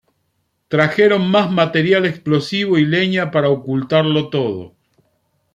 Trajeron 0.67 1.29
más 1.29 1.51
material 1.51 2.07
explosivo 2.07 2.75
y 2.79 2.85
leña 2.85 3.29
para 3.29 3.49
ocultarlo 3.49 4.29
todo. 4.31 4.73